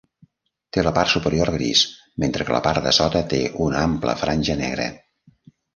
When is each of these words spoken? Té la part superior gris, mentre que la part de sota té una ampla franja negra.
Té 0.77 0.85
la 0.87 0.93
part 0.95 1.11
superior 1.15 1.51
gris, 1.57 1.83
mentre 2.25 2.49
que 2.49 2.57
la 2.57 2.63
part 2.69 2.85
de 2.89 2.97
sota 3.01 3.25
té 3.35 3.45
una 3.69 3.87
ampla 3.91 4.19
franja 4.27 4.59
negra. 4.65 4.93